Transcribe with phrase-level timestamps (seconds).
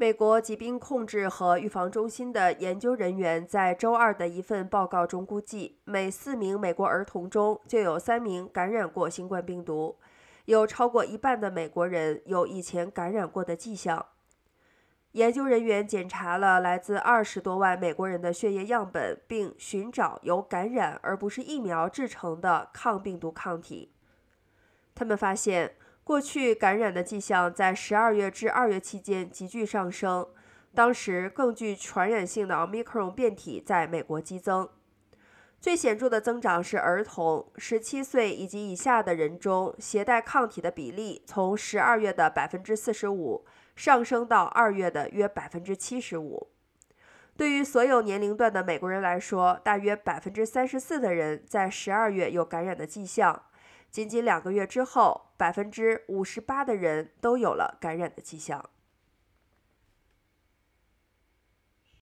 [0.00, 9.96] 美国疾病控制和预防中心的研究人员在周二的一份报告中估计，每四名美国儿童中就有三名感染过新冠病毒，
[10.44, 14.06] 有超过一半的美国人有以前感染过的迹象。
[15.12, 23.90] 研究人员检查了来自二十多万美国人的血液样本，并寻找由感染而不是疫苗制成的抗病毒抗体。
[24.94, 25.74] 他们发现。
[26.08, 30.26] 过去感染的迹象在十二月至二月期间急剧上升，
[30.74, 34.66] 当时更具传染性的奥密克戎变体在美国激增。
[35.60, 43.44] 最显著的增长是儿童，十七岁以及以下的人中携带抗体的比例从十二月的百分之四十五
[43.76, 46.48] 上升到二月的约百分之七十五。
[47.36, 53.42] 对于所有年龄段的美国人来说，大约百分之三十四的人在十二月有感染的迹象。
[53.90, 58.68] 仅仅两个月之后，百分之五十八的人都有了感染的迹象。